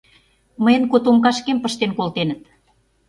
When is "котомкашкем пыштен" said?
0.91-1.91